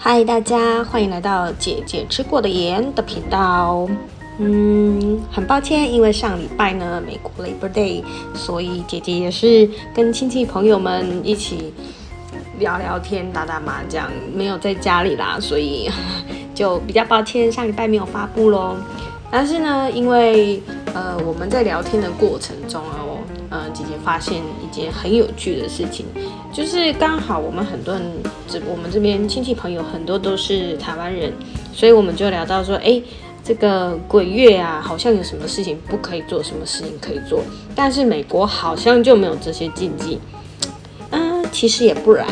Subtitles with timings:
[0.00, 3.84] 嗨，大家欢迎来到姐姐吃过的盐的频道。
[4.38, 11.74] 嗯，很抱歉，因为上礼拜呢，美国 Labor Day，所以姐姐也是跟亲戚朋友们一起
[12.60, 15.90] 聊聊天、打打麻将，没有在家里啦，所以
[16.54, 18.76] 就比较抱歉，上礼拜没有发布喽。
[19.32, 20.62] 但是呢，因为
[20.94, 23.02] 呃我们在聊天的过程中啊，
[23.50, 26.06] 呃姐姐发现一件很有趣的事情，
[26.52, 28.02] 就是刚好我们很多人
[28.46, 31.32] 这我们这边亲戚朋友很多都是台湾人，
[31.72, 33.02] 所以我们就聊到说，哎，
[33.42, 37.42] 这个鬼月啊，好像有什么事情不可以做，什么事情可以做，
[37.74, 40.18] 但是美国好像就没有这些禁忌。
[41.10, 42.26] 嗯，其实也不然，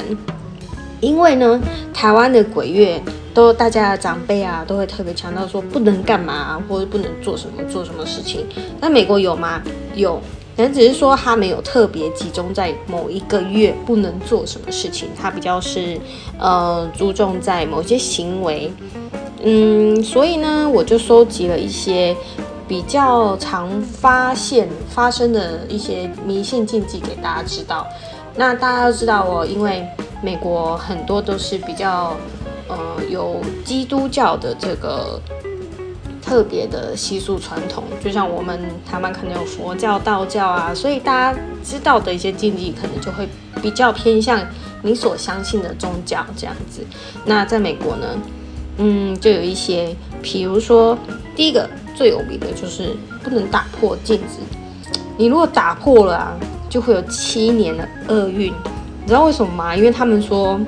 [1.00, 1.60] 因为呢，
[1.92, 3.02] 台湾的鬼月。
[3.36, 8.46] 都大家的长辈啊，都会特别强调说不能干嘛，或者不能做什么做什么事情。
[8.80, 9.62] 那美国有吗？
[9.94, 10.18] 有，
[10.56, 16.00] 可能只是说他没有特别集中在某一个月不能做什么事情，他比较是
[16.38, 18.72] 呃注重在某些行为。
[19.42, 22.16] 嗯，所以呢，我就收集了一些
[22.66, 27.86] 比较常发现发生的一些迷信禁忌给大家知道。
[28.34, 29.86] 那大家都知道哦，因为
[30.22, 32.16] 美国很多都是比较。
[32.68, 32.76] 呃，
[33.08, 35.20] 有基督教的这个
[36.26, 43.28] 特别的习俗传统，就像我们台湾可能有佛教、道教啊，所以大家知道的一些禁忌，可能就会
[43.62, 44.40] 比较偏向
[44.82, 46.84] 你所相信的宗教这样子。
[47.24, 48.18] 那在美国呢，
[48.78, 50.98] 嗯，就有一些，比如说
[51.36, 54.40] 第一个最有名的就是不能打破镜子，
[55.16, 56.34] 你如果打破了啊，
[56.68, 58.52] 就会有七年的厄运。
[59.02, 59.76] 你知道为什么吗？
[59.76, 60.58] 因为他们说。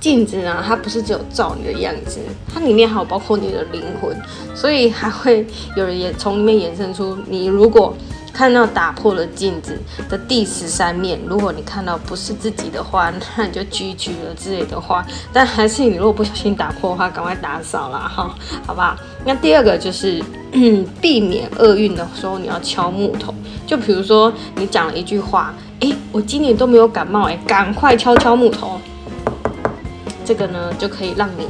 [0.00, 2.18] 镜子呢，它不是只有照你的样子，
[2.52, 4.16] 它里面还有包括你的灵魂，
[4.54, 7.94] 所以还会有人也从里面衍生出，你如果
[8.32, 9.78] 看到打破了镜子
[10.08, 15.04] 的第十三面，如果你看到不是自己的话，那你就拒绝了之类的话。
[15.32, 18.34] 但还是你如果不小心打破的话，赶快打扫啦，哈，
[18.66, 18.96] 好吧？
[19.26, 20.22] 那第二个就是
[21.02, 23.34] 避免厄运的时候，你要敲木头。
[23.66, 28.80] 就比如说你讲了一句话，诶，我今年都没有感冒，诶，赶快敲敲木头。
[30.30, 31.44] 这个呢，就可以让你，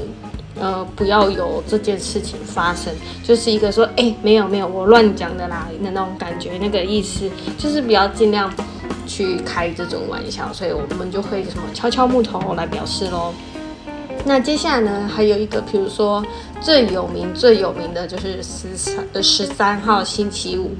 [0.59, 2.91] 呃，不要有这件事情发生，
[3.23, 8.51] 就是一个说，哎，没有没有，我乱讲的啦的那种感觉，那个意思就是比较尽量
[9.07, 13.35] 去开这种玩笑，所以我们就会什么敲敲木头来表示喽。
[14.25, 16.25] 那接下来呢，还有一个，比如说
[16.63, 20.71] 最有名最有名的就是十三呃十三号星期五，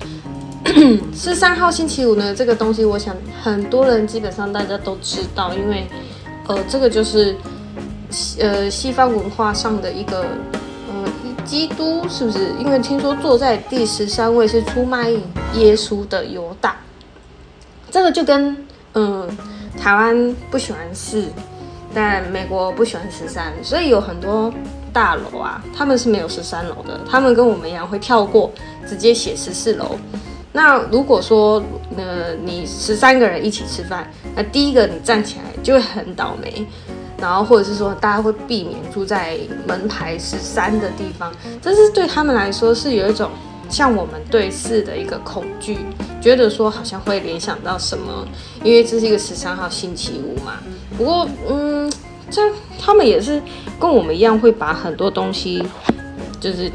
[1.15, 5.87] 十三号星期五呢，这个东西我想很多人基本上大家都知道，因为
[6.47, 7.37] 呃，这个就是。
[8.39, 10.25] 呃，西方文化上的一个，
[10.89, 12.53] 呃，基督是不是？
[12.59, 15.11] 因为听说坐在第十三位是出卖
[15.55, 16.77] 耶稣的犹大，
[17.91, 18.57] 这个就跟
[18.95, 19.29] 嗯，
[19.79, 21.25] 台湾不喜欢四，
[21.95, 24.53] 但美国不喜欢十三，所以有很多
[24.93, 28.51] 大楼啊，他们是没有十三楼的，他们跟我们一样会跳过，
[28.89, 29.97] 直接写十四楼。
[30.53, 31.63] 那如果说，
[31.97, 36.67] 呃，你十三个人一起吃饭，那第一个你站起来就会很倒霉。
[37.21, 43.31] 然后，或者是说，大家会避免住在门牌十三的地方，这是对他们来说是有一种
[43.69, 45.79] 像我们对四的一个恐惧，
[46.21, 48.27] 觉得说好像会联想到什么，
[48.65, 50.55] 因为这是一个十三号星期五嘛。
[50.97, 51.93] 不过，嗯，
[52.31, 52.41] 这
[52.79, 53.43] 他们也是
[53.79, 55.63] 跟我们一样，会把很多东西
[56.41, 56.73] 就是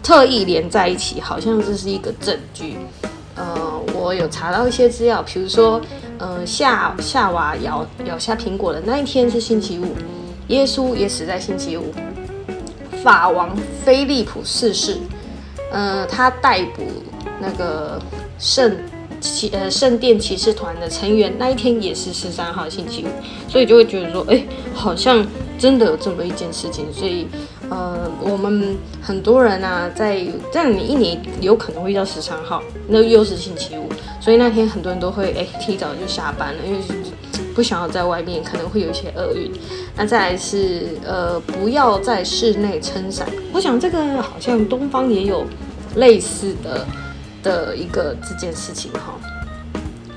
[0.00, 2.76] 特意连在一起，好像这是一个证据。
[3.34, 5.80] 呃，我有查到一些资料，比如说。
[6.18, 9.86] 呃，夏夏娃咬咬下苹果的那一天是星期五，
[10.48, 11.92] 耶稣也死在星期五。
[13.02, 14.98] 法王菲利普逝世，
[15.70, 16.82] 呃，他逮捕
[17.40, 18.00] 那个
[18.38, 18.76] 圣
[19.20, 23.08] 骑呃圣殿骑士团的成员那一天也是十三号星期五，
[23.48, 25.24] 所以就会觉得说，哎，好像
[25.56, 26.92] 真的有这么一件事情。
[26.92, 27.28] 所以，
[27.70, 33.88] 呃，我们很多人啊，在这样你一年有可能会遇到十三号，那又是星期五。
[34.20, 36.78] 所以那天很多人都会哎提早就下班了，因为
[37.54, 39.50] 不想要在外面可能会有一些厄运。
[39.96, 45.44] 那再来是呃不要在室内撑伞，我想这个好像东方也有
[45.96, 46.86] 类似的
[47.42, 49.14] 的一个这件事情哈。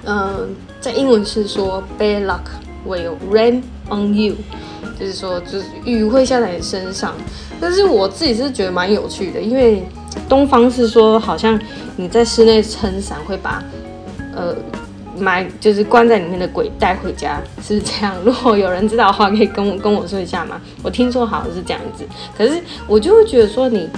[0.05, 0.49] 嗯，
[0.79, 2.39] 在英文是说 bad luck
[2.87, 4.35] will rain on you，
[5.01, 7.15] 就是说就是雨会下在你身上。
[7.59, 9.83] 但是我自己是觉得蛮有趣的，因为
[10.29, 11.59] 东方是说好像
[11.95, 13.63] 你在室内撑伞会把
[14.35, 14.55] 呃，
[15.17, 18.15] 买就是关在里面的鬼带回家，是这样。
[18.23, 20.61] 如果有人知道的话，可以跟我跟我说一下吗？
[20.83, 22.03] 我听说好像是这样子，
[22.37, 23.89] 可是我就会觉得说，你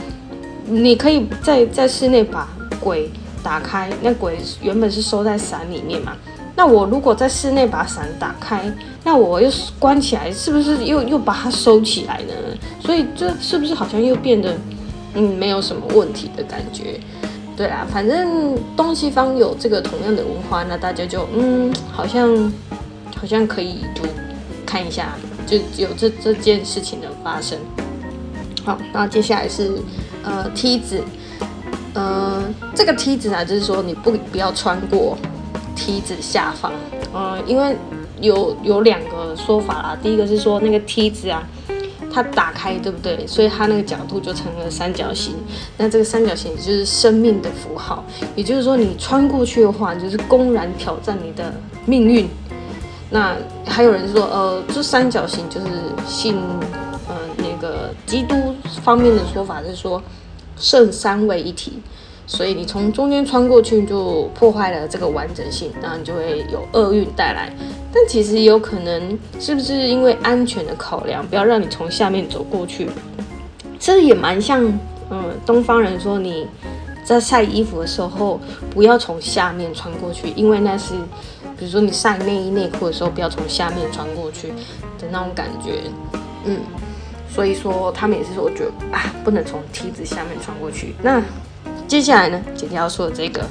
[0.66, 2.48] 你可以在在室内把
[2.80, 3.10] 鬼
[3.42, 6.14] 打开，那鬼原本是收在伞里面嘛，
[6.56, 8.72] 那我如果在室内把伞打开，
[9.04, 12.34] 那我又关起来，是不是又又把它收起来呢？
[12.80, 14.56] 所以这是不是好像又变得
[15.16, 17.00] 嗯没有什么问题的感觉？
[17.56, 22.52] 对啊，反正东西方有这个同样的文化，那大家就嗯好像
[23.16, 24.02] 好像可以就
[24.66, 25.14] 看一下，
[25.46, 27.58] 就有这这件事情的发生。
[28.64, 29.72] 好，那接下来是
[30.24, 31.02] 呃梯子。
[31.96, 32.42] 呃，
[32.74, 35.16] 这个梯子啊，就是说你不不要穿过
[35.75, 36.72] 梯子下方，
[37.14, 37.75] 嗯，因为
[38.22, 39.98] 有有两个说法啦。
[40.02, 41.44] 第一个是说那个梯子啊，
[42.12, 43.25] 它打开，对不对？
[43.28, 45.36] 所以它那个角度就成了三角形。
[45.78, 48.04] 那这个三角形就是生命的符号，
[48.36, 51.54] 也就是说你穿过去的话，就是公然挑战你的
[51.86, 52.28] 命运。
[53.10, 53.36] 那
[53.66, 55.68] 还有人说，呃，这三角形就是
[56.08, 56.36] 信，
[57.08, 60.02] 呃，那个基督方面的说法是说。
[60.56, 61.81] 圣三位一体，
[62.25, 67.52] 所以你从中间穿过去就破坏了这个完整性，那你就会有厄运带来。
[67.94, 72.90] 但其实有可能是不是因为安全的考量，不要让你从下面走过去？
[73.80, 74.66] 这也蛮像，
[75.10, 76.48] 嗯，东方人说你
[77.04, 78.40] 在晒衣服的时候
[78.72, 80.94] 不要从下面穿过去，因为那是，
[81.58, 84.48] 比如说你晒内衣内裤的时候不要从下面穿过去
[84.98, 85.81] 的那种感觉，
[86.46, 86.58] 嗯。
[87.30, 90.94] 所以说，他们也是说，我觉得啊，不能从梯子下面穿过去。
[91.02, 91.20] 那
[91.88, 93.44] 接下来呢，姐姐要说的这个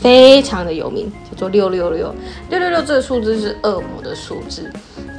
[0.00, 2.14] 非常的有名，叫做六六六
[2.48, 2.82] 六六六。
[2.82, 4.70] 这个数字是恶魔的数字。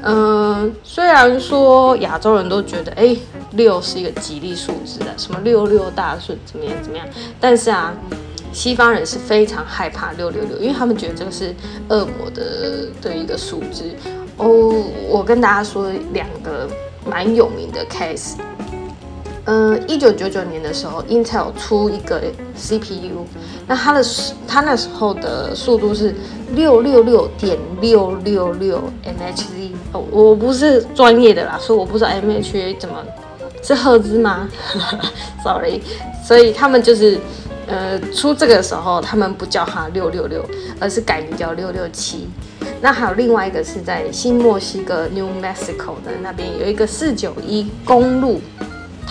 [0.04, 3.16] 嗯，虽然说亚洲人都觉得，哎，
[3.52, 7.06] 六是一个吉利数字的，什么六六大顺，怎么样怎么样。
[7.40, 7.94] 但是啊，
[8.54, 11.54] 西方人是非常害怕六六六，因为他们觉得这个是
[11.90, 13.94] 恶魔的的一个数字。
[14.38, 14.74] 哦，
[15.10, 16.68] 我跟大家说两个。
[17.10, 18.34] 蛮有名的 case，
[19.52, 22.22] 嗯，一九九九年的时候，Intel 出一个
[22.56, 23.26] CPU，
[23.66, 24.06] 那它的
[24.48, 26.14] 它那时候的速度是
[26.54, 33.04] 六六六点六六六 MHz，哦，我不是专业的啦，所以我不知道 MHz 怎么
[33.64, 34.48] 是赫兹吗？
[35.44, 35.82] Sorry，
[36.24, 37.18] 所以他们就是
[37.66, 40.46] 呃出这个时候，他们不叫它六六六，
[40.80, 42.30] 而是改名叫六六七。
[42.82, 48.40] 那还有另外一个是在新墨西哥 New Mexico 的那边有一个四九一公路，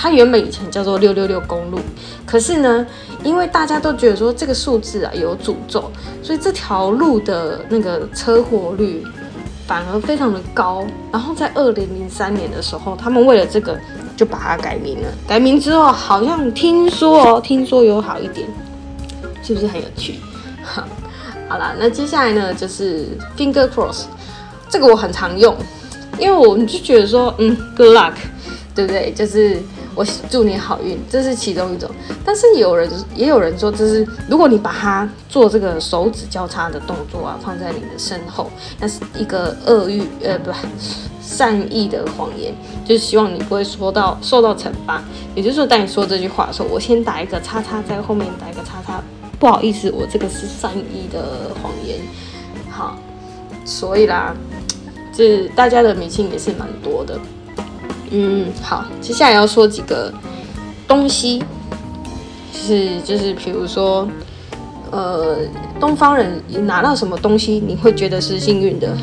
[0.00, 1.81] 它原本以前叫做六六六公路，
[2.25, 2.87] 可是呢，
[3.25, 5.91] 因为大家都觉得说这个数字啊有诅咒，
[6.23, 9.05] 所以这条路的那个车祸率
[9.67, 10.87] 反而非常的高。
[11.11, 13.77] 然后在二零零三年的时候，他们为了这个
[14.17, 15.09] 就把它改名了。
[15.27, 18.49] 改名之后，好像听说哦，听说有好一点，
[19.43, 20.15] 是不是很有趣？
[20.62, 20.87] 哈。
[21.50, 24.03] 好了，那接下来呢，就是 finger cross，
[24.69, 25.56] 这个我很常用，
[26.21, 28.12] 因为我们就觉得说，嗯，good luck，
[28.75, 29.11] 对不对？
[29.12, 29.56] 就是
[29.99, 31.91] 我祝你好运，这是其中一种。
[32.25, 38.49] 但是有人也有人说，就是如果你把它做这个手指交叉的动作啊，放在你的身后，
[38.79, 40.53] 那是一个恶欲，呃，不，
[41.21, 42.55] 善意的谎言，
[42.85, 45.03] 就是希望你不会说到受到惩罚。
[45.35, 49.03] 也就是说，当你说这句话的时候，我先打一个叉叉，在后面打一个叉叉。
[49.41, 51.99] 不好意思，我这个是善意的谎言，
[52.71, 52.97] 好，
[53.65, 54.33] 所以啦，
[55.12, 57.19] 这大家的迷信也是蛮多的，
[58.11, 60.13] 嗯，好，接下来要说几个
[60.87, 61.43] 东西，
[62.53, 64.09] 是就是比如说，
[64.91, 65.39] 呃，
[65.81, 68.97] 东方人拿到什么东西你会觉得是幸运的，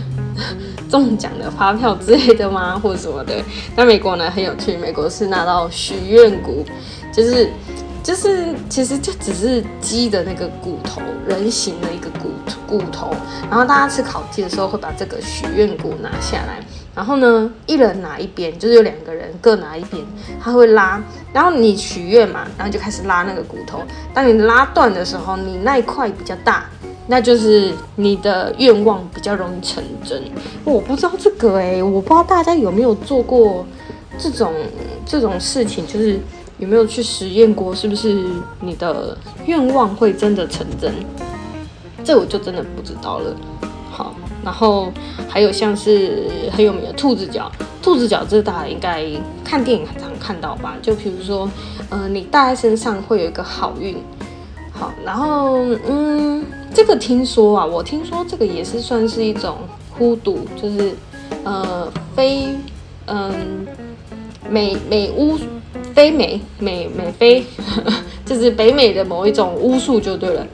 [0.89, 3.35] 中奖的发票之类的吗，或者什么的？
[3.75, 6.65] 那美国呢很有趣，美国是拿到许愿骨，
[7.13, 7.49] 就是。
[8.05, 12.29] 就是，其实就只是鸡的那个骨头，人形的一个骨
[12.67, 13.09] 骨头。
[13.49, 16.63] 然后大家吃烤鸡的时候，会把这个许愿骨拿下来，
[16.95, 20.01] 然后呢，一人拿一边，就是有两个人各拿一边，
[20.41, 21.01] 他会拉。
[21.33, 23.81] 然后你许愿嘛，然后就开始拉那个骨头。
[24.13, 26.65] 当你拉断的时候，你那一块比较大，
[27.07, 30.23] 那就是你的愿望比较容易成真。
[30.63, 33.65] 我不知道这个哎，我不知道大家有没有做过
[34.17, 34.53] 这种
[35.05, 36.19] 这种事情，就是。
[36.57, 37.75] 有没有去实验过？
[37.75, 38.25] 是不是
[38.61, 40.89] 你的愿望会真的成真？
[42.01, 43.35] 这我就真的不知道了。
[44.45, 44.89] 然后
[45.27, 49.03] 还有像是很有名的兔子脚，兔子脚这大家应该
[49.43, 50.75] 看电影很常看到吧？
[50.81, 51.49] 就比如说，
[51.89, 53.97] 呃，你戴在身上会有一个好运。
[54.71, 59.57] 好，然后嗯，这个听说啊，我听说这个也是算是一种
[59.97, 60.93] 孤独，就是
[61.43, 62.49] 呃非
[63.07, 63.65] 嗯
[64.49, 65.37] 美美巫。
[65.93, 67.45] 非美美美非，
[68.25, 70.45] 就是北美的某一种巫术就对了。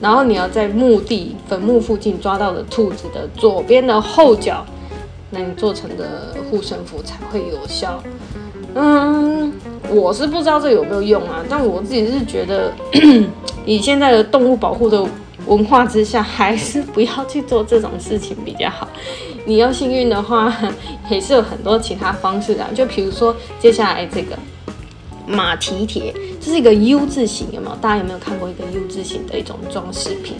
[0.00, 4.64] 然后你要在墓地坟墓附近抓到的兔子的左边的后脚，
[5.30, 8.02] 那你做成的护身符才会有效。
[8.74, 9.52] 嗯，
[9.90, 12.72] 我是不知道这有没有用啊，但我自己是觉得，
[13.66, 15.04] 以现在的动物保护的
[15.46, 18.86] 文化之下，还是不要去做这种事情比较好。
[19.46, 20.54] 你要幸运的话，
[21.10, 24.36] 也是有很多其他方式的，就比如说接下来这个
[25.28, 27.76] 马蹄铁，这是一个 U 字形，有没有？
[27.76, 30.36] 大家有没有看过一个 U 字形的一种装饰品？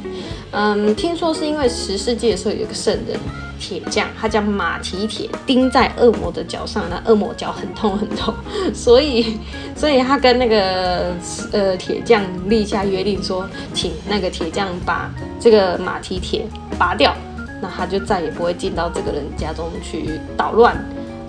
[0.50, 3.18] 嗯，听说是因为十世纪的时候有一个圣人
[3.60, 8.34] 铁匠，他将马蹄铁钉在恶魔的脚上，那恶魔脚很痛很痛，
[8.72, 9.38] 所以
[9.76, 11.14] 所以他跟那个
[11.52, 16.46] 呃铁匠立下约定，说请那个铁匠把这个马蹄铁
[16.78, 17.14] 拔掉。
[17.60, 20.76] 那他就再也不会进到这个人家中去捣乱，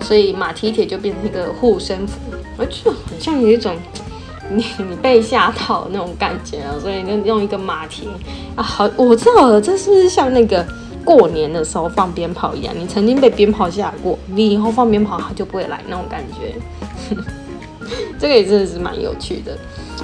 [0.02, 2.18] 所以马蹄铁就变成一个护身符，
[2.58, 3.74] 而且很像有一种
[4.50, 8.08] 你你被吓到那种感觉啊，所以就用一个马蹄
[8.56, 10.66] 啊，好，我知道了，这是不是像那个
[11.04, 12.74] 过年的时候放鞭炮一样？
[12.76, 17.16] 你曾经被鞭炮吓过，你以后放鞭炮它就不会来那种感觉，
[18.18, 19.56] 这个也真的是蛮有趣的。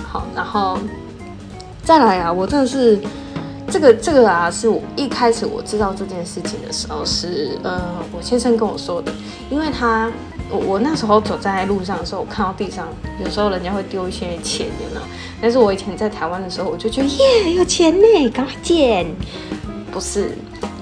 [0.06, 0.78] 好，然后
[1.82, 2.98] 再来啊，我真的是。
[3.76, 7.78] 这个这个啊，是我一开始我知道这件事情的时候，是呃
[8.10, 9.12] 我先生跟我说的，
[9.50, 10.10] 因为他
[10.50, 12.88] 我我那时候走在路上的时候，我看到地上
[13.22, 15.02] 有时候人家会丢一些钱，有没有？
[15.42, 19.06] 但是我以前在台湾的时候，我就觉得耶有钱呢，赶快捡。
[19.92, 20.30] 不是，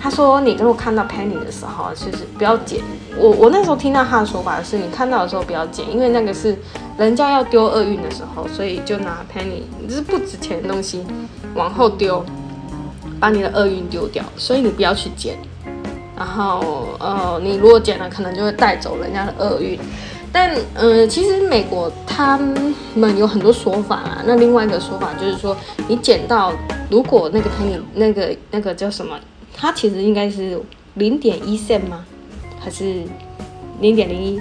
[0.01, 2.81] 他说你如果看到 penny 的时候，就是不要捡。
[3.19, 6.57] 我我那时候听到他的说法是，你看到的时候不要捡，因为那个是
[6.97, 11.05] 人家要丢厄运的时候，所以就拿 penny，这是不值钱的东西
[11.57, 12.25] 往后丢。
[13.25, 15.35] 把你的厄运丢掉，所以你不要去捡。
[16.15, 19.79] 然后，呃，你如果捡了，可能就会带走人家的厄运。
[20.31, 22.39] 但，呃，其实美国他
[22.95, 24.23] 们有很多说法啊。
[24.27, 25.57] 那另外一个说法就是说，
[25.89, 26.53] 你捡到，
[26.91, 29.19] 如果那个 penny 那个那个叫什么，
[29.57, 30.61] 它其实应该是
[30.93, 32.05] 零点一线吗？
[32.61, 33.05] 还是
[33.81, 34.39] 零点零一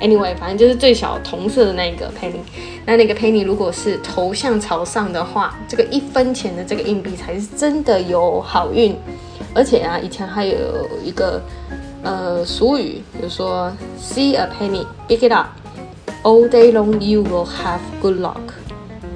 [0.00, 2.40] ？Anyway，反正就是最小同色的那个 penny，
[2.84, 8.94] 那那个 penny 如果是头向朝上的话，这个一分钱的这个硬币才是真的有好运。
[9.54, 10.56] 而且啊，以前还有
[11.02, 11.40] 一个
[12.02, 18.34] 呃俗语，就说 see a penny，pick it up，all day long you will have good luck。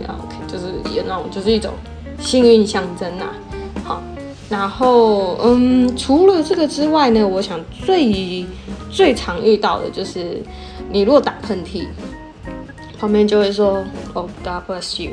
[0.06, 0.66] OK，就是
[0.97, 1.73] 有那种就是一种
[2.20, 3.25] 幸运象征呐。
[3.85, 4.00] 好，
[4.49, 8.47] 然后嗯，除了这个之外呢，我想最
[8.90, 10.40] 最常遇到的就是。
[10.90, 11.87] 你如果打喷嚏，
[12.99, 15.12] 旁边就会说哦，God bless you。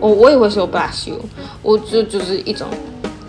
[0.00, 1.18] 我我也会说 bless you。
[1.62, 2.66] 我就就是一种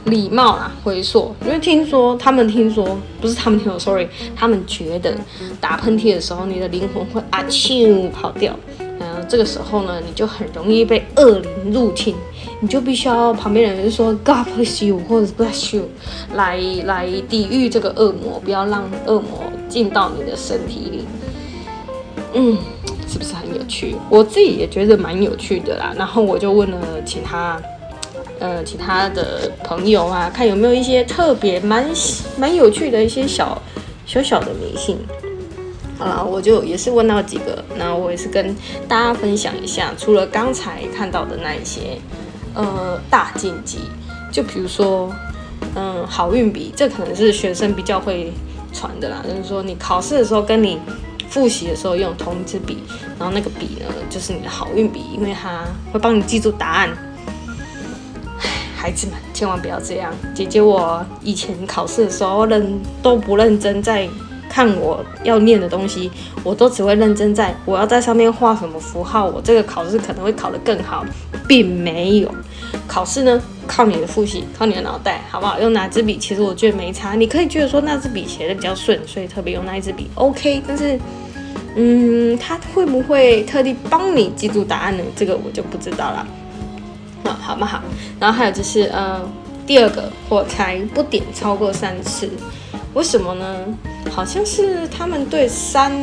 [0.05, 1.35] 礼貌啦，回说。
[1.45, 5.15] 因为听说他们听说不是他们听说，sorry，他们觉得
[5.61, 8.53] 打喷嚏的时候，你的灵魂会啊咻跑掉。
[8.79, 12.15] 嗯，这个时候呢，你就很容易被恶灵入侵，
[12.59, 15.83] 你就必须要旁边人就说 God bless you 或者 bless you
[16.33, 21.05] 来来抵御这个恶魔，不要让恶魔进到你的身体里。
[22.33, 22.57] 嗯，
[23.07, 23.95] 是不是很有趣？
[24.09, 25.93] 我自己也觉得蛮有趣的啦。
[25.97, 27.59] 然后我就问了其他，
[28.39, 31.89] 呃，其他的朋友啊，看有没有一些特别蛮
[32.37, 33.59] 蛮有趣的一些小
[34.05, 34.97] 小小的迷信。
[35.97, 38.55] 啊，我就也是问到几个，那我也是跟
[38.87, 39.93] 大家分享一下。
[39.97, 41.97] 除了刚才看到的那一些，
[42.53, 43.79] 呃，大禁忌，
[44.31, 45.11] 就比如说，
[45.75, 48.31] 嗯，好运笔，这可能是学生比较会
[48.71, 49.23] 传的啦。
[49.27, 50.77] 就是说，你考试的时候跟你。
[51.29, 52.83] 复习的时候用同一支笔，
[53.19, 56.89] 然后那个笔呢就是你的好运笔，因为它会帮你记住答案。
[58.75, 60.13] 孩子们千万不要这样。
[60.33, 64.07] 姐姐我以前考试的时候认都不认真在
[64.49, 66.09] 看我要念的东西，
[66.43, 71.03] 我都只会认真在我要在上面画什么符号，我这个考试可能会考得更好，
[71.47, 72.33] 并没有。
[72.87, 75.59] 考试呢靠你的复习，靠你的脑袋，好不好？
[75.59, 80.61] 用哪支笔其实我觉得没差，你可以觉得说那支笔写的比较顺，所以特别用那一支笔，OK。
[80.67, 80.99] 但是。
[81.79, 85.03] 嗯，他会不会特地帮你记住答案呢？
[85.15, 86.27] 这个我就不知道了。
[87.23, 87.79] 好，好不好？
[88.19, 89.21] 然后还有就是，呃，
[89.67, 92.27] 第二个火柴不点超过三次，
[92.95, 93.63] 为什么呢？
[94.09, 95.93] 好像是他们对三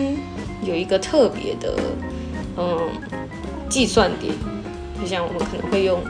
[0.62, 1.74] 有一个特别的，
[2.56, 2.78] 嗯，
[3.68, 4.32] 计算点，
[5.00, 6.00] 就像我们可能会用，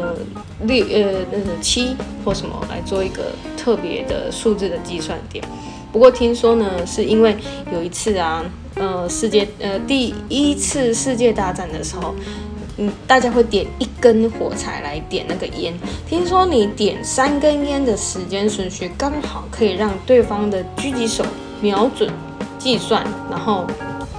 [0.00, 0.16] 呃，
[0.62, 5.44] 六，呃，那个七或什么来做一个特别的数字的计算点。
[5.92, 7.36] 不过听说呢，是因为
[7.72, 8.44] 有一次啊。
[8.74, 12.14] 呃，世界呃第一次世界大战的时候，
[12.78, 15.74] 嗯，大家会点一根火柴来点那个烟。
[16.08, 21.22] 听说你点三根烟的时间顺序刚好可以让对方的狙击手
[21.60, 22.10] 瞄准、
[22.58, 23.66] 计算，然后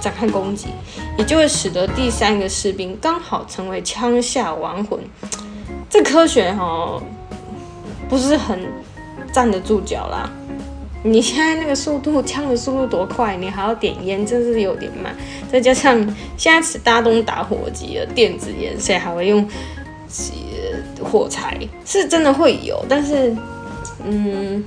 [0.00, 0.68] 展开攻击，
[1.18, 5.00] 也就会使得第三个士兵刚好成为枪下亡魂。
[5.94, 7.00] 这科学哈
[8.08, 8.58] 不是很
[9.32, 10.28] 站得住脚啦。
[11.04, 15.14] 你现在那个速度，枪的速度多快，你还要点烟，真是有点慢。
[15.48, 15.96] 再加上
[16.36, 19.48] 现在大家都打火机了，电子烟，谁还会用
[21.00, 23.32] 火柴是真的会有，但是
[24.04, 24.64] 嗯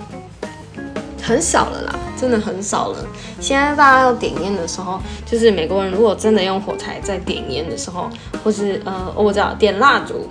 [1.22, 3.06] 很少了啦，真的很少了。
[3.42, 8.10] 现在大家要点烟的时候，就是美国人如果真的用火柴在点烟的时候，
[8.46, 10.26] 或是呃我知道点蜡烛，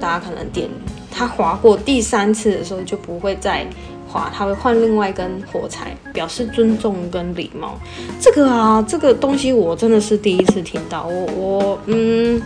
[0.00, 0.68] 大家可能点
[1.10, 3.66] 它划过第三次的时候就不会再。
[4.12, 7.78] 划他会换另外一根火柴，表示尊重跟礼貌。
[8.20, 12.42] 这个啊，这个东西我真的是第一次听到，我我嗯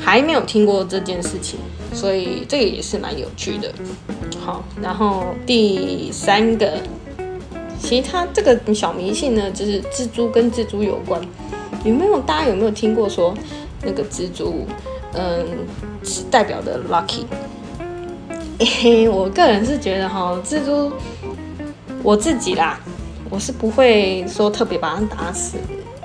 [0.00, 1.58] 还没有听过这件事情，
[1.92, 3.70] 所以这个也是蛮有趣的。
[4.40, 6.80] 好，然后第三个，
[7.78, 11.20] 其他这个小迷信呢，就是蜘蛛跟蜘蛛有关。
[11.84, 13.34] 有没有大家有没有听过说
[13.82, 14.66] 那个蜘蛛，
[15.14, 15.66] 嗯，
[16.30, 17.24] 代表的 lucky？
[19.10, 20.92] 我个人是觉得哈，蜘蛛
[22.02, 22.78] 我自己啦，
[23.30, 25.56] 我是不会说特别把它打死。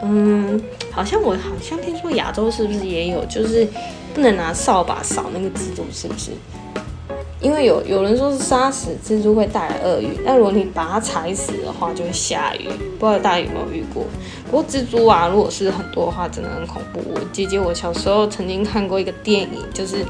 [0.01, 0.61] 嗯，
[0.91, 3.67] 好像我好像听说亚洲是不是也有，就是
[4.13, 6.31] 不能拿扫把扫那个蜘蛛，是不是？
[7.41, 12.67] 因为有有人说是杀死蜘蛛会带来厄运，那如果你把它踩死的话，就会下雨。
[12.99, 14.05] 不知道大家有没有遇过？
[14.45, 16.99] 不过蜘蛛啊，如果是很多的话，真的很恐怖。
[17.13, 20.05] 我姐姐我小时候曾经看过一个电影，就是。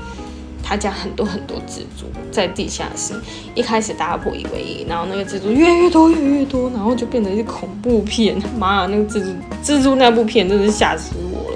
[0.61, 3.19] 他家很多很多蜘蛛在地下室，
[3.55, 8.39] 一开始大家不以为意，然后那个蜘蛛越越多越越多，然后就变成一恐怖片。
[8.55, 9.29] 妈呀，那个蜘蛛
[9.63, 11.51] 蜘蛛那部片真是吓死我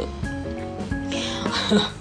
[1.75, 1.91] 了。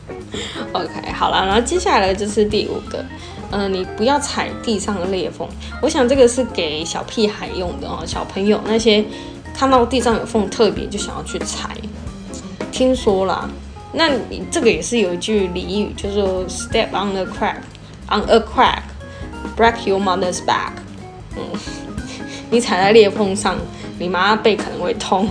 [0.72, 3.04] OK，好了，然后接下来就是第五个，
[3.52, 5.46] 嗯，你不要踩地上的裂缝。
[5.80, 9.04] 我想这个是给小屁孩用的哦，小朋友那些
[9.54, 11.76] 看到地上有缝特别就想要去踩。
[12.72, 13.48] 听说啦。
[13.94, 16.18] 那你这个也是有一句俚语，就是
[16.48, 20.72] step on the crack，on a crack，break your mother's back。
[21.36, 21.42] 嗯，
[22.50, 23.54] 你踩在裂缝上，
[23.98, 25.28] 你妈背可能会痛。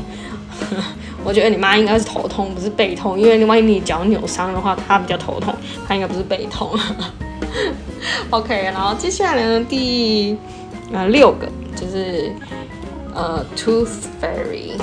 [1.25, 5.51] 我觉得你妈应该是头痛，不是背痛，因为你万一你脚扭伤的话，她比较头痛，
[5.87, 6.69] 她应该不是背痛。
[8.31, 10.37] OK，然后接下来呢，第
[10.91, 12.31] 呃六个就是
[13.13, 13.89] 呃 tooth
[14.21, 14.73] fairy。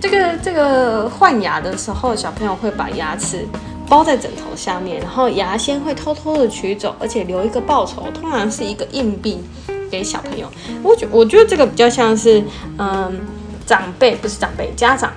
[0.00, 3.46] 这个这个换牙的时候，小朋友会把牙齿
[3.88, 9.40] 包在枕头下面，然后牙仙会偷偷的取走，而且留一个报酬，通常是一个硬币
[9.90, 10.50] 给小朋友。
[10.82, 12.42] 我觉我觉得这个比较像是，
[12.78, 13.20] 嗯，
[13.64, 15.12] 长辈不是长辈，家长，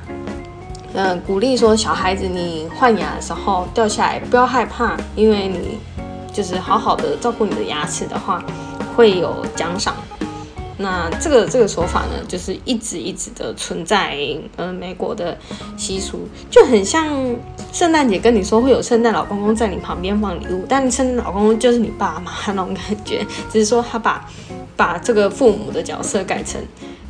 [0.93, 5.79] 嗯，鼓励说小孩子你换牙的时候掉下来不要害怕，因为你
[6.35, 8.43] 就是好好的照顾你的牙齿的话，
[8.95, 9.95] 会有奖赏。
[10.77, 14.17] 那这个这个说法呢，就是一直一直的存在，
[14.57, 15.37] 呃，美国的
[15.77, 17.07] 习俗就很像
[17.71, 24.29] 圣诞节跟你说会有圣诞老公公在你旁边放礼物，但圣诞老公公就是你爸妈那种感觉， 只是说他把
[24.75, 26.61] 把这个父母的角色改成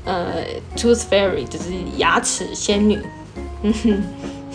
[0.04, 0.44] 呃
[0.78, 3.02] ，tooth fairy，就是牙齿仙女。
[3.64, 4.04] 嗯哼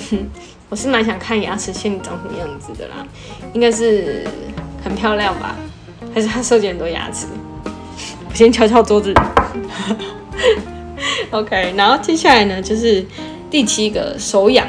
[0.08, 0.18] 哼，
[0.70, 3.04] 我是蛮想看牙齿仙女长什么样子的啦，
[3.52, 4.24] 应该是
[4.82, 5.56] 很漂亮吧？
[6.14, 7.26] 还是她设计很多牙齿？
[8.28, 9.14] 我先敲敲桌子。
[11.30, 13.06] OK，然后接下来呢，就是
[13.50, 14.66] 第七个手痒。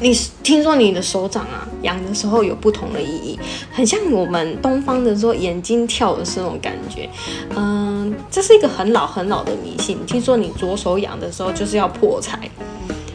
[0.00, 3.38] 你听说你的手掌啊痒的时候有不同的意义，
[3.72, 7.08] 很像我们东方的说眼睛跳的是那种感觉。
[7.54, 10.04] 嗯，这是一个很老很老的迷信。
[10.04, 12.50] 听说你左手痒的时候就是要破财，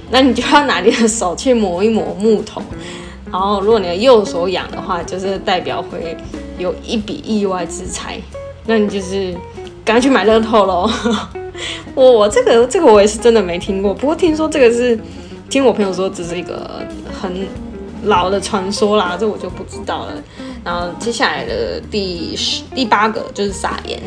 [0.09, 2.61] 那你就要拿你的手去磨一磨木头。
[3.31, 6.15] 然后如果你的右手痒的话，就是代表会
[6.57, 8.19] 有一笔意外之财。
[8.65, 9.33] 那你就是
[9.85, 10.89] 赶快去买乐透喽！
[11.95, 14.99] 我我这个这个我也是真的没听过，不过听说这个是
[15.49, 16.69] 听我朋友说这是一个
[17.21, 17.47] 很
[18.03, 20.13] 老的传说啦，这我就不知道了。
[20.63, 23.99] 然后接下来的第十第八个就是撒盐，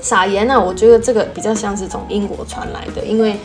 [0.00, 3.36] 撒盐呢，我觉得这个比较像是从英国传来的，因为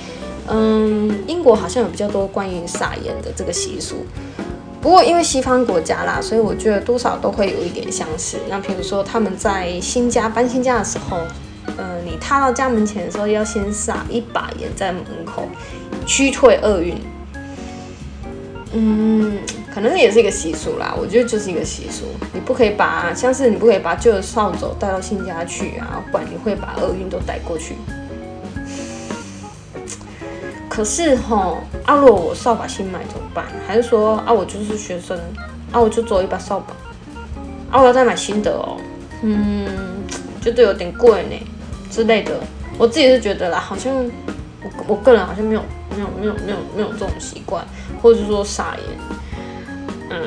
[0.48, 4.06] 嗯，英国好像有比较多关于撒盐的这个习俗。
[4.82, 8.38] 不过因为西方国家啦，所以我觉得多少都会有一点相似。
[8.50, 11.20] 那比如说他们在新家搬新家的时候，
[11.78, 15.48] 呃，你踏到家门前的时候，要先撒一把盐在门口，
[16.08, 16.96] 驱退厄运。
[18.74, 19.38] 嗯，
[19.72, 20.96] 可能也是一个习俗啦。
[21.00, 27.76] 我觉得就是一个习俗，你不可以把像是你不可以把旧的扫帚带到新家去啊，不然你会把厄运都带过去。
[30.74, 33.44] 可是哈，阿若我扫把新买怎么办？
[33.68, 35.20] 还是说啊，我就是学生，
[35.70, 36.74] 啊，我就走一把扫把，
[37.70, 38.78] 啊，我要再买新的哦，
[39.22, 39.68] 嗯，
[40.42, 41.36] 觉得有点贵呢
[41.90, 42.32] 之类的。
[42.78, 43.94] 我自己是觉得啦，好像
[44.64, 45.62] 我我个人好像没有
[45.94, 47.62] 没有没有没有没有这种习惯，
[48.02, 48.98] 或者说撒盐，
[50.10, 50.22] 嗯，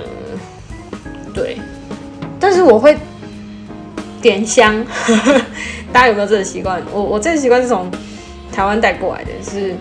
[1.33, 1.59] 对。
[2.39, 2.99] 但是我会
[4.21, 4.85] 点香，
[5.91, 6.83] 大家有没有这个习惯？
[6.93, 7.91] 我我这个习惯是从
[8.53, 9.75] 台湾带过来的，是。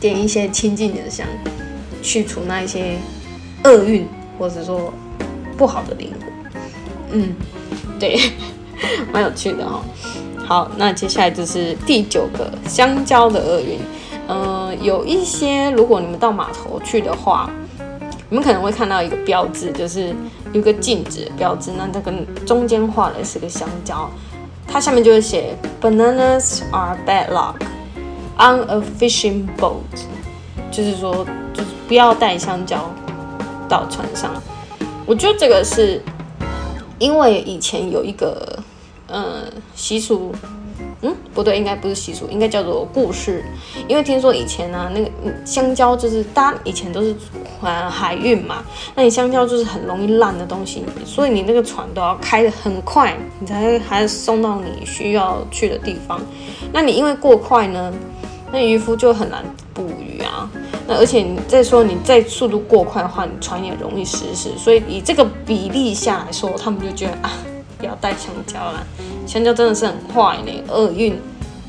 [0.00, 1.26] 点一些清净的香，
[2.02, 2.96] 去除那一些
[3.64, 4.06] 厄运，
[4.38, 4.92] 或者说
[5.56, 6.52] 不好的灵魂。
[7.10, 7.34] 嗯，
[7.98, 8.18] 对，
[9.12, 9.82] 蛮有趣的哈。
[10.46, 13.78] 好，那接下来就是第九个香蕉的厄运。
[14.28, 17.50] 嗯，有一些如果你们到码头去的话，
[18.30, 20.14] 你们可能会看到一个标志，就是
[20.52, 22.12] 有个禁止标志，那这个
[22.46, 24.08] 中间画的是个香蕉，
[24.66, 27.54] 它下面就会写 “Bananas are bad luck
[28.38, 29.82] on a fishing boat”，
[30.70, 32.90] 就是说，就是不要带香蕉
[33.68, 34.32] 到船上。
[35.04, 36.02] 我觉得这个是
[36.98, 38.58] 因为以前有一个。
[39.10, 40.34] 嗯，习俗，
[41.00, 43.42] 嗯，不对，应该不是习俗，应该叫做故事。
[43.88, 45.10] 因为听说以前呢，那个
[45.46, 47.16] 香蕉就是大家以前都是
[47.62, 48.62] 呃海运嘛，
[48.94, 56.20] 那你香蕉就是很容易烂的东西，所以你那个船都要开得很快，你才还送到你需要去的地方。
[56.70, 57.90] 那你因为过快呢，
[58.52, 60.48] 那渔夫就很难捕鱼啊。
[60.86, 64.50] 那而且你再说你再速度过快的话，你船也容易失事。
[64.56, 67.32] 所以以这个比例下来说，他们就觉得啊。
[67.80, 68.82] 不要带香蕉啦，
[69.24, 71.16] 香蕉真的是很坏呢，厄运，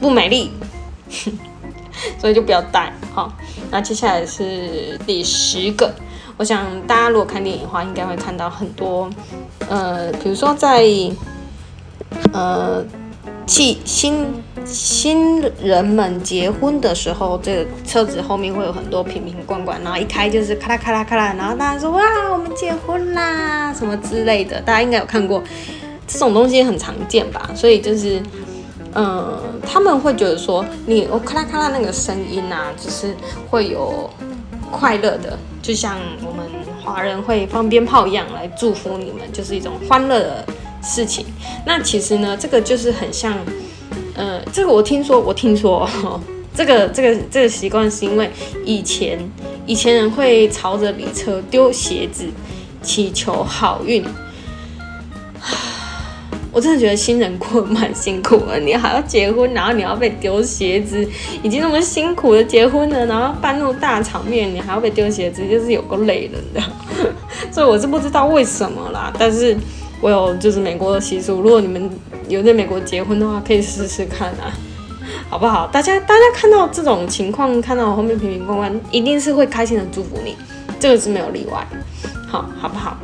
[0.02, 0.50] 不美丽，
[2.18, 2.92] 所以就不要带。
[3.14, 3.32] 好，
[3.70, 5.94] 那接下来是第十个，
[6.36, 9.08] 我想大家如果看电影的话，应该会看到很多，
[9.70, 10.84] 呃，比如说在，
[12.34, 12.84] 呃，
[13.50, 14.26] 新新
[14.64, 25.44] 新人们结婚的时候，这个车子后面会有很多瓶瓶罐罐，然后一开就是咔啦咔啦咔啦，然后大家说哇，我们结婚啦，什么之类的，大家应该有看过。
[26.12, 28.20] 这种东西很常见吧，所以就是，
[28.96, 33.16] 嗯，他们会觉得说，你我咔啦咔啦那个声音啊，就是
[33.48, 34.10] 会有
[34.72, 36.44] 快乐的，就像我们
[36.84, 40.46] 华人会放鞭炮一样来祝福你们，就是一种欢乐的
[40.82, 41.26] 事情。
[41.66, 43.38] 那其实呢，这个就是很像，
[44.16, 45.90] 呃，这个我听说，我听说，
[46.56, 48.30] 这个这个这个习惯是因为
[48.66, 49.20] 以前
[49.66, 52.26] 以前人会朝着礼车丢鞋子，
[52.82, 54.04] 祈求好运。
[56.52, 61.08] 我真的觉得新人过蛮辛苦的，你还要结婚，然后你要被丢鞋子，
[61.44, 66.62] 已经那么辛苦的结婚了，然后办那种大场面，你还要被丢鞋子，就是有够累人的。
[67.54, 69.56] 所以我是不知道为什么啦，但是
[70.02, 71.90] 我有就是美国的习俗，如果你们
[72.28, 74.54] 有在美国结婚的话，可以试试看啊，
[75.30, 75.68] 好不好？
[75.68, 80.36] 大家大家看到这种情况，看到后面平平关关，一定是会开心的祝福你，
[80.80, 81.68] 这个是没有例外，
[82.28, 82.98] 好好不好？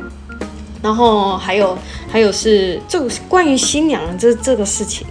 [0.82, 1.76] 然后还有
[2.08, 5.04] 还有是这个关于新娘这这个事情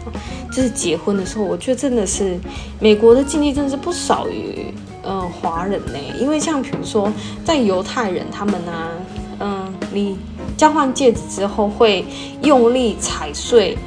[0.52, 2.40] 就是结婚的时候，我觉得真的是
[2.80, 6.00] 美国的禁忌真的是不少于呃华人呢。
[6.18, 7.12] 因为像比如说
[7.44, 8.72] 在犹太人他们呢，
[9.40, 10.18] 嗯，你
[10.58, 12.06] 交换戒指之后会
[12.42, 13.78] 用力踩碎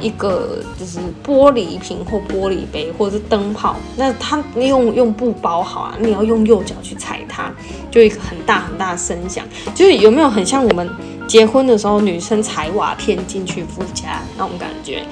[0.00, 7.52] 一个就是玻璃瓶或玻璃杯或者是灯泡，那他用用布包好啊，你要用右脚去踩它，
[7.90, 10.88] 就一个很大很大的声响，就是有没有很像我们？
[11.28, 15.02] 结婚的时候，女生踩瓦片进去夫家那种感觉，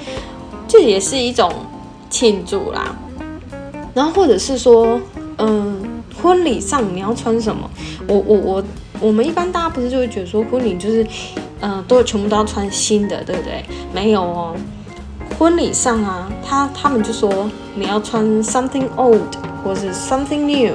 [0.67, 1.51] 这也是一种
[2.11, 2.95] 庆祝啦。
[3.93, 4.99] 然后或者是说，
[5.37, 5.81] 嗯，
[6.21, 7.67] 婚礼上你要穿什么？
[8.07, 8.63] 我我我，
[9.01, 11.05] 我们一般大家不是就会觉得说，婚礼就是，
[11.59, 13.65] 嗯，都全部都要穿新的，对不对？
[13.91, 14.55] 没有哦，
[15.37, 20.73] 婚礼上啊，他他们就说你要穿 something old 或是 something new。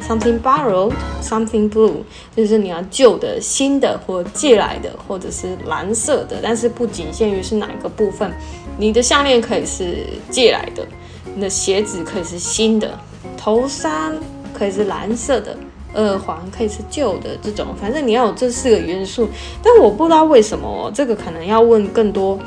[0.00, 1.96] Something borrowed, something blue，
[2.34, 6.36] 就是你要旧的、新的或借来的，或者是蓝色的。
[6.40, 8.32] 但是不仅限于是哪一个部分，
[8.78, 10.86] 你的项链可以是借来的，
[11.34, 12.96] 你的鞋子可以是新的，
[13.36, 14.12] 头纱
[14.54, 15.54] 可以是蓝色的，
[15.94, 17.30] 耳环可以是旧的。
[17.42, 19.28] 这种反正你要有这四个元素。
[19.62, 22.38] 但我不知道为什么，这个可能要问更多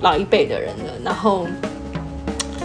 [0.00, 0.92] 老一辈的人了。
[1.04, 1.46] 然后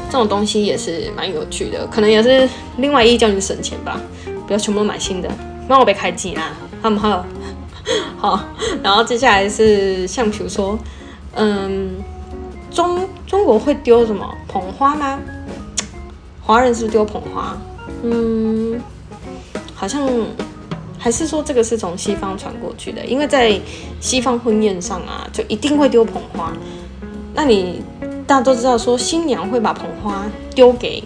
[0.10, 4.00] 这种东西也是蛮有趣的，可能也是另外一叫你省钱吧。
[4.46, 5.30] 不要全部买新的，
[5.70, 7.26] 让我被开机啦，好不好？
[8.18, 8.44] 好，
[8.84, 10.78] 然后接下来是像比如说，
[11.36, 11.96] 嗯，
[12.70, 15.18] 中中国会丢什么捧花吗？
[16.42, 17.58] 华人是不是丢捧花？
[18.04, 18.82] 嗯，
[19.82, 20.08] 好像
[21.00, 23.60] 还是说这个是从西方传过去的，因为在
[24.00, 26.54] 西方婚宴上啊，就一定会丢捧花。
[27.34, 27.82] 那你
[28.28, 31.04] 大家都知道，说新娘会把捧花丢给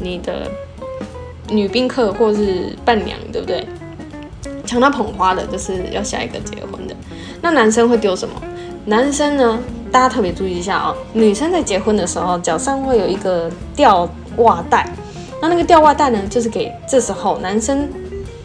[0.00, 0.50] 你的。
[1.50, 3.66] 女宾客或是伴娘，对不对？
[4.66, 6.94] 抢到捧花的，就是要下一个结婚的。
[7.40, 8.34] 那男生会丢什么？
[8.84, 9.58] 男生呢？
[9.90, 10.94] 大家特别注意一下哦。
[11.14, 14.06] 女生在结婚的时候，脚上会有一个吊
[14.38, 14.92] 袜带。
[15.40, 17.88] 那那个吊袜带呢，就是给这时候男生，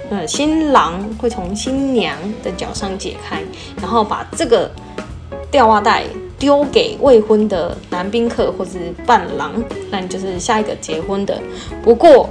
[0.10, 3.42] 呃，新郎会从新娘的脚上解开，
[3.82, 4.70] 然后把这个
[5.50, 6.04] 吊袜带
[6.38, 9.52] 丢给未婚的男宾客或是伴郎，
[9.90, 11.42] 那你就是下一个结婚的。
[11.84, 12.30] 不过。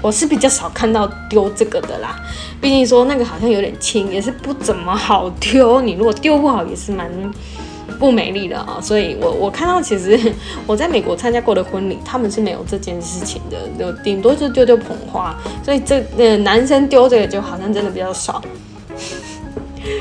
[0.00, 2.16] 我是比较少看到丢这个的啦。
[2.60, 5.80] 毕竟说那个好像有点轻，也是不怎么好丢。
[5.80, 7.10] 你如果丢不好，也是蛮
[7.98, 8.78] 不美丽的啊。
[8.80, 10.18] 所以我我看到其实
[10.66, 15.36] 我在美国参加过的婚礼，他们是没有这件事情的，就顶多就丢丢捧花。
[15.64, 18.42] 所以这呃男生丢这个就好像真的比较少，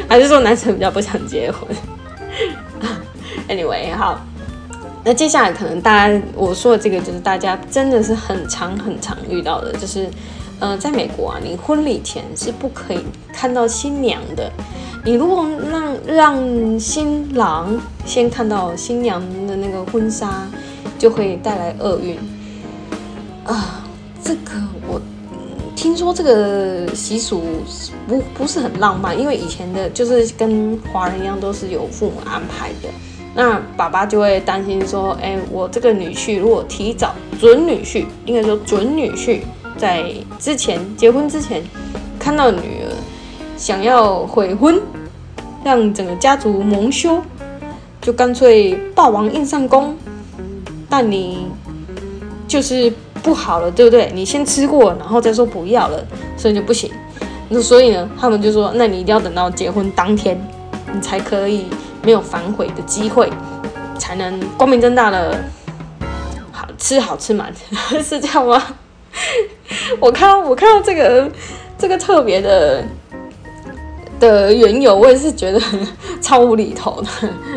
[0.07, 1.67] 还是说男生比较不想结婚？
[3.49, 4.19] Anyway，好，
[5.05, 10.09] 那接下来可能大家我说的这个就是大家真的是很常很常遇到的，就是，
[10.59, 12.99] 呃，在美国啊，你婚礼前是不可以
[13.31, 14.51] 看到新娘的。
[15.05, 20.47] 你如果让让新郎先看到新娘的那个婚纱，
[20.97, 22.17] 就会带来厄运。
[23.45, 23.83] 啊，
[24.23, 24.51] 这个
[24.87, 24.99] 我
[25.75, 27.43] 听说这个习俗
[28.07, 32.89] 不不是很浪漫，因为以前的就是跟华人一样，都是有父母安排的。
[33.35, 39.41] 那爸爸就会担心说：“哎，我这个女婿如果提早准女婿，应该说准女婿，
[39.77, 41.63] 在之前结婚之前
[42.19, 42.93] 看到女儿
[43.55, 44.81] 想要悔婚，
[45.63, 47.21] 让整个家族蒙羞，
[48.01, 49.95] 就干脆霸王硬上弓。
[50.89, 51.47] 但你
[52.47, 54.11] 就是不好了，对不对？
[54.13, 56.03] 你先吃过，然后再说不要了，
[56.35, 56.91] 所以就不行。
[57.49, 60.37] 那所以呢，他们就说：那你一定要等到结婚当天，
[60.93, 61.65] 你才可以。”
[62.03, 63.29] 没有反悔的机会，
[63.99, 65.43] 才能光明正大的
[66.53, 67.53] 好吃好吃满，
[68.01, 68.63] 是这样吗？
[69.99, 71.31] 我看到我看到这个
[71.77, 72.83] 这个特别的
[74.19, 75.61] 的缘由，我也是觉得
[76.21, 77.09] 超无厘头的，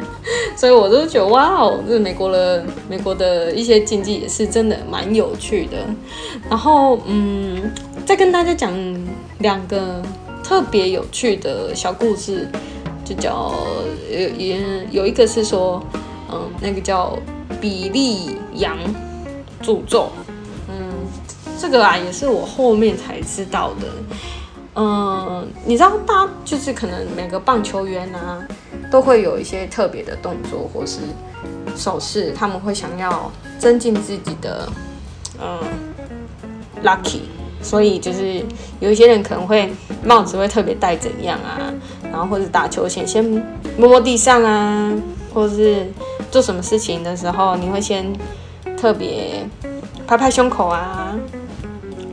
[0.56, 5.76] 所以我都觉得哇哦，这美国的美国的一些禁忌也是真的蛮有趣的。
[6.48, 7.70] 然后嗯，
[8.04, 8.72] 再跟大家讲
[9.38, 10.02] 两个
[10.42, 12.48] 特别有趣的小故事。
[13.02, 13.52] 就叫
[14.08, 14.60] 有也
[14.92, 15.82] 有一个是说，
[16.30, 17.18] 嗯，那个叫
[17.60, 18.78] 比利羊
[19.64, 20.08] 诅咒，
[21.60, 23.86] 这个啊也是我后面才知道的，
[24.76, 28.38] 嗯，你知道，大家就是可能每个棒球员啊
[28.90, 31.00] 都会有一些特别的动作或是
[31.76, 34.66] 手势，他们会想要增进自己的
[35.38, 35.58] 嗯
[36.82, 37.20] lucky。
[37.62, 38.42] 所以就是
[38.80, 39.70] 有一些人可能会
[40.02, 41.70] 帽子会特别戴怎样啊，
[42.10, 43.22] 然后或者打球前先
[43.76, 44.90] 摸摸地上啊，
[45.34, 45.86] 或者是
[46.30, 48.10] 做什么事情的时候，你会先
[48.78, 49.46] 特别
[50.06, 51.14] 拍拍胸口啊，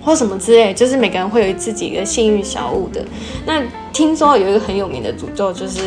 [0.07, 3.03] 或什么之类，就是每个人会有自己的幸运小物的。
[3.45, 5.81] 那听说有一个很有名的诅咒，就是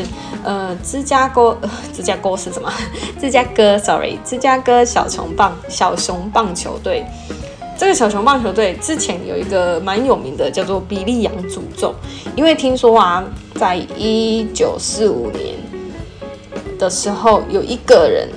[0.44, 1.58] 呃芝加哥，
[1.90, 2.70] 芝加哥是什么？
[3.18, 7.02] 芝加哥，sorry，芝加哥小熊棒小熊棒球队。
[7.78, 11.94] 这个小熊棒球队之前有一个蛮有名的，叫做比利羊诅咒。
[12.36, 15.56] 因为听说啊，在一九四五年
[16.78, 18.28] 的时候，有一个人，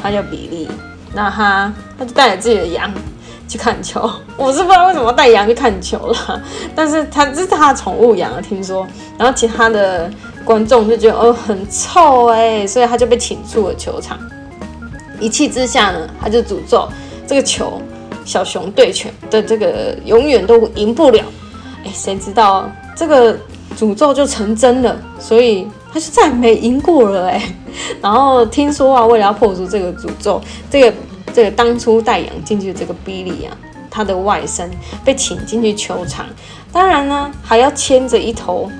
[0.00, 0.68] 他叫比利，
[1.12, 2.88] 那他他就带着自己的羊
[3.48, 4.10] 去看球。
[4.36, 6.42] 我是不知道为什么带羊去看球了，
[6.74, 8.86] 但是他这是他的宠物羊啊，听说。
[9.18, 10.10] 然后其他的
[10.44, 14.18] 观众就觉得哦很臭哎，所以他就被请出了球场。
[15.20, 16.88] 一气之下呢，他就诅咒
[17.26, 17.80] 这个球。
[18.26, 21.22] 小熊对拳的这个永远都赢不了，
[21.84, 23.38] 哎，谁知道这个
[23.76, 27.54] 诅咒就成真了，所以他就再没赢过了哎。
[28.00, 30.90] 然后听说啊，为了要破除这个诅咒，这个
[31.34, 33.54] 这个当初带羊进去的这个比利啊，
[33.90, 34.66] 他的外甥
[35.04, 36.24] 被请进去球场，
[36.72, 38.70] 当然呢还要牵着一头，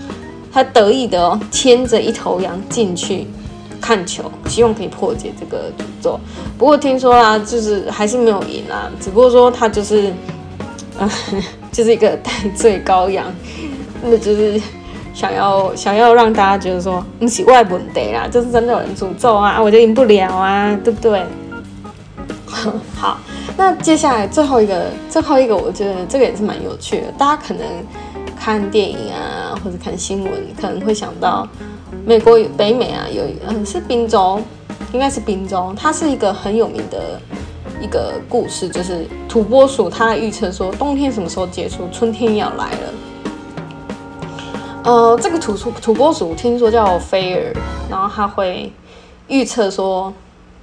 [0.50, 3.26] 他得意的哦，牵着一头羊进去。
[3.80, 6.18] 看球，希望可以破解这个诅咒。
[6.56, 8.90] 不过听说啊，就是还是没有赢啊。
[8.98, 10.10] 只不过说他就是，
[10.98, 11.10] 呃，
[11.70, 13.26] 就是一个戴罪羔羊，
[14.02, 14.58] 那就是
[15.12, 21.22] 想要想要让大家觉得说，不是外本得啦，就是真的有人诅咒啊，我就赢不了啊，对不对？
[22.96, 23.18] 好，
[23.56, 27.06] 那接下来最后一个，最后一个，我觉得这个也是蛮有趣的。
[27.18, 27.66] 大家可能
[28.36, 31.46] 看电影啊，或者看新闻，可能会想到。
[32.04, 34.40] 美国北美啊，有嗯是宾州，
[34.92, 37.20] 应该是宾州，它是一个很有名的
[37.80, 42.94] 一个故事，就是土拨鼠它预测说冬天什么时候结束，春天要来了。
[44.82, 47.54] 呃，这个土土土拨鼠听说叫菲尔，
[47.88, 48.70] 然后它会
[49.28, 50.12] 预测说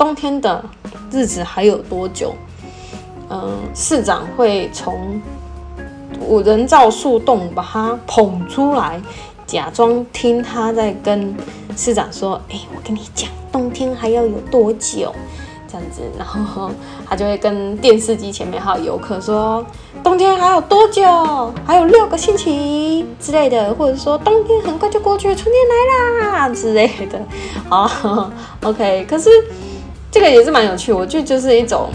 [0.01, 0.65] 冬天的
[1.11, 2.33] 日子还有多久。
[3.29, 5.21] 嗯，市长会从
[6.19, 8.99] 我人造树洞把它捧出来。
[9.45, 11.35] 假装听他在跟
[11.77, 15.13] 市长说：“哎，我跟你讲，冬天还要有多久？
[15.67, 16.71] 这样子，然后
[17.07, 19.63] 他就会跟电视机前面还有游客说，
[20.03, 21.03] 冬天还有多久？
[21.63, 25.53] 还有六个星期之类的，或者说冬天很快就过去，春天
[26.23, 27.21] 来啦之类的。
[27.69, 28.31] 好
[28.63, 29.05] ，OK。
[29.07, 29.29] 可是
[30.11, 31.89] 这个也是蛮有趣，我觉得就是一种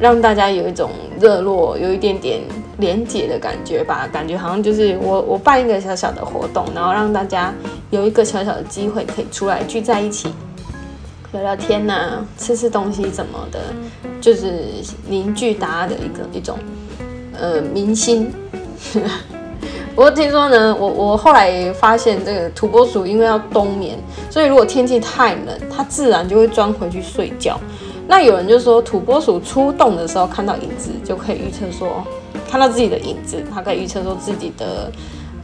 [0.00, 2.40] 让大家有一种热络，有一点点
[2.78, 7.54] 连结的感觉吧，感觉好像就是我我办一个小小的活动，然后让大家
[7.90, 10.32] 有一个小小的机会可以出来聚在一起
[11.32, 13.60] 聊聊天呐，吃吃东西怎么的，
[14.20, 14.64] 就是
[15.06, 16.58] 凝聚大家的一个一种
[17.38, 18.32] 呃明星。
[19.98, 23.98] 不过听说呢，我我后来发现这个土拨鼠因为要冬眠，
[24.30, 27.58] 所以如果天气太冷，它自然就会钻回去睡觉。
[28.06, 32.04] 那有人就说土拨鼠出洞的时候看到影子，就可以预测说
[32.48, 34.88] 看到自己的影子，它可以预测说自己的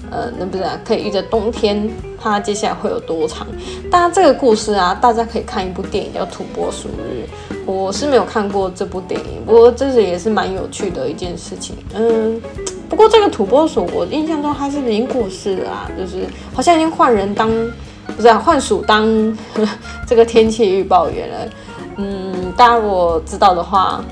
[0.08, 1.90] 呃，那不是可以预测冬天
[2.22, 3.44] 它接下来会有多长。
[3.90, 7.26] 当然这个故事啊，大家可以看一部电影叫《土拨鼠日》，
[7.66, 12.40] 我是没有看过这部电影，不过这是也是蛮有趣的一件事情，嗯。
[12.88, 17.50] 不过这个土拨鼠，我印象中它是已经过世了啊，就是好像已经换人当，
[18.16, 19.36] 不是啊换鼠当
[20.06, 21.50] 这个天气预报员了。
[21.96, 24.04] 嗯，大家如果知道的话，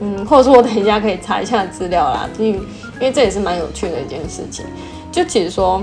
[0.00, 2.58] 嗯，或者说我等一下可以查一下资料啦，因为
[2.94, 4.64] 因为这也是蛮有趣的一件事情。
[5.10, 5.82] 就其实说，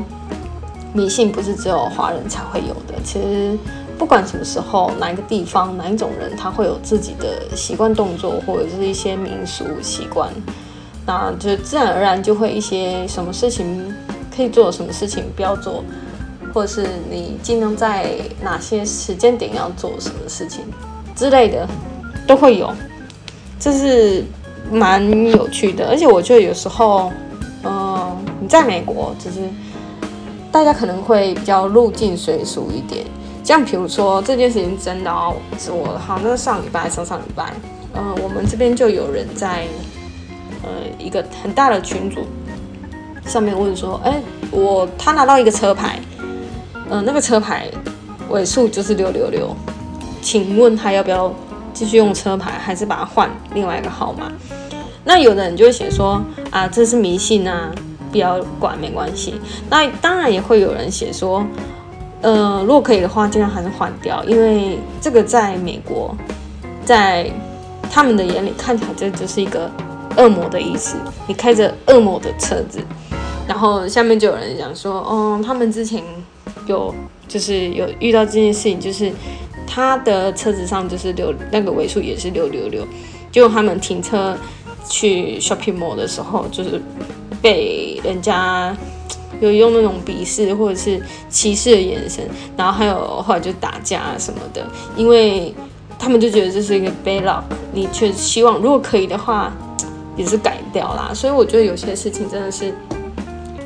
[0.94, 3.58] 迷信不是只有华人才会有的，其实
[3.98, 10.30] 不管什么时候、哪一个地方、哪一种人，他会有自己的习惯动作或者是一些民俗习惯。
[11.06, 13.94] 那就自然而然就会一些什么事情
[14.36, 15.84] 可以做，什么事情不要做，
[16.54, 20.64] 或者是你尽量在哪些时间点要做什么事情
[21.16, 21.68] 之类的，
[22.28, 22.72] 都会有，
[23.60, 24.24] 这是
[24.72, 25.90] 蛮有趣的。
[25.90, 27.12] 而且我觉得有时候，
[27.64, 29.40] 嗯，你在美国，就是
[30.52, 33.06] 大家可能会比较入境随俗一点。
[33.44, 37.52] 像比如说这件事情真的哦，是我好像上礼拜、上上礼拜，
[37.96, 39.66] 嗯，我们这边就有人在。
[40.64, 40.70] 呃，
[41.00, 42.22] 一个很大的群组
[43.26, 44.22] 上面问说，哎，
[44.52, 46.00] 我他拿到一个车牌，
[46.90, 47.68] 嗯，那个车牌
[48.30, 49.56] 尾数就是六六六，
[50.22, 51.34] 请问他要不要
[51.74, 54.32] 继续用车牌，还是把它换另外一个号码？
[55.04, 56.22] 那有的人就会写说，
[56.52, 57.72] 啊，这是迷信啊，
[58.12, 59.40] 不要管，没关系。
[59.70, 61.44] 那当然也会有人写说，
[62.22, 66.16] 呃，如果可以的话，尽量还是换掉，因为这个在美国，
[66.86, 67.32] 在
[67.90, 69.72] 他们的眼里看起来这就是一个。
[70.18, 70.96] 恶魔的意思，
[71.28, 72.80] 你开着恶魔的车子，
[73.48, 76.04] 然后下面就有人讲说，哦，他们之前
[76.68, 76.94] 有
[77.28, 79.12] 就是有遇到这件事情，就是
[79.68, 82.86] 他的车子上就是六那个尾数也是六六六，
[83.32, 84.38] 就他们停车
[84.88, 86.82] 去 shopping mall 的时候，就是
[87.42, 88.76] 被人家
[89.40, 95.54] 有用那种鄙视或者是歧视的眼神，然后还有后来就打架什么的，因为
[95.98, 97.44] 他们就觉得这是一个 bad luck，
[97.74, 99.52] 你却希望如果可以的话。
[100.18, 102.74] 也是改掉啦，所以我觉得有些事情真的是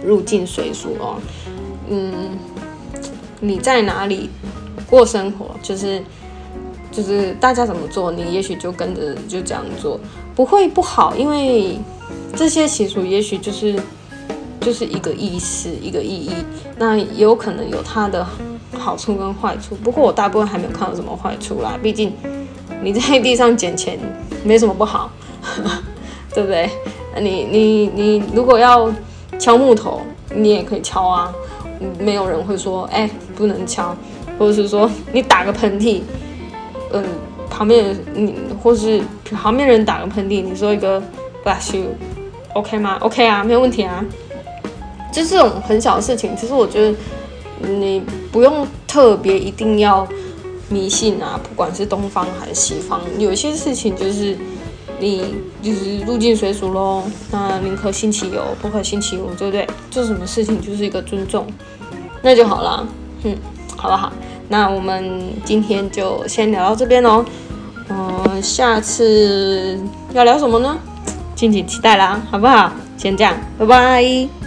[0.06, 1.18] 入境随俗哦。
[1.90, 2.14] 嗯，
[3.40, 4.30] 你在哪里
[4.88, 6.02] 过生活，就是
[6.92, 10.00] 就是大家怎么做，你也许就跟着就这样做，
[10.36, 11.80] 不会不好，因为
[12.36, 13.80] 这些习俗也许就是
[14.62, 16.32] 就是一个意思，一个意义，
[16.78, 18.26] 那也有可能有它的
[18.78, 19.76] 好处跟坏处。
[19.84, 22.14] 不过我大部分还没有看到什么坏处啦，毕竟
[22.82, 24.00] 你在地上捡钱
[24.44, 25.12] 没什么不好。
[26.36, 26.70] 对不对？
[27.22, 28.92] 你你你如果要
[29.40, 30.02] 敲木头，
[30.36, 31.34] 你也可以敲啊，
[31.98, 33.96] 没有人会说哎不能敲，
[34.38, 36.02] 或者是说你打个喷嚏，
[36.92, 37.02] 嗯，
[37.50, 41.02] 旁边人你或是旁边人打个喷嚏，你说一个
[41.42, 44.04] bless you，OK 吗？OK 啊，没有问题啊。
[45.14, 46.98] 就这种很小的事情，其实我觉得
[47.62, 50.06] 你不用特别一定要
[50.68, 54.38] 迷信啊，不管是东方还是西方，有些事情就是。
[55.00, 59.68] 你就是入境随俗喽，那宁可信其有，不可信其无，对不对？
[59.92, 61.46] 做什么事情就是一个尊重，
[62.22, 62.86] 那就好啦，
[63.24, 63.36] 嗯，
[63.76, 64.12] 好不好？
[64.48, 67.26] 那我们今天就先聊到这边喽，
[67.90, 69.80] 嗯，下次
[70.14, 70.78] 要聊什么呢？
[71.36, 72.72] 敬请期待啦，好不好？
[72.98, 74.45] 先这样，拜拜。